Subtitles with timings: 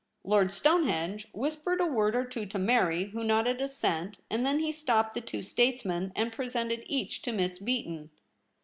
[0.23, 4.71] Lord Stonehenge whispered a word or two to Mary, who nodded assent; and then he
[4.71, 8.09] stopped the two states men, and presented each to Miss Beaton.